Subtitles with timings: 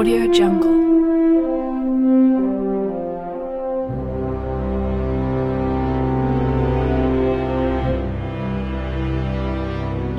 [0.00, 0.99] Audio Jungle.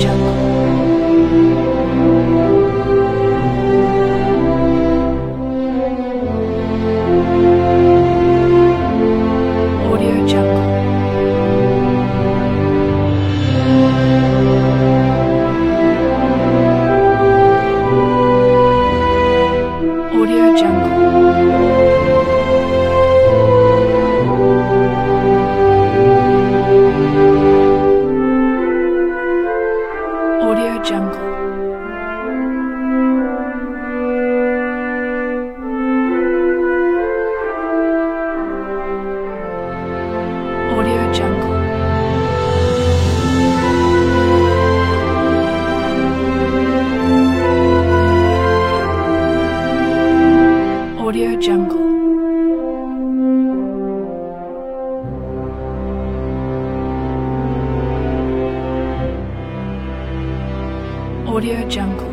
[0.00, 0.53] 让我。
[61.34, 62.06] Audio Jungle.